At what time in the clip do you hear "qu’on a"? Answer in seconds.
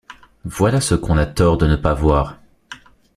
0.95-1.27